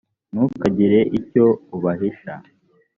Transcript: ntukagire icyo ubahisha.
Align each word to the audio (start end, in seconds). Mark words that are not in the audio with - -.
ntukagire 0.31 0.99
icyo 1.19 1.45
ubahisha. 1.75 2.33